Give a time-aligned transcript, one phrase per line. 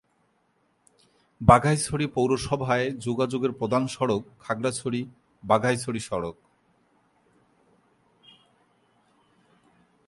[1.41, 6.35] বাঘাইছড়ি পৌরসভায় যোগাযোগের প্রধান সড়ক খাগড়াছড়ি-বাঘাইছড়ি সড়ক।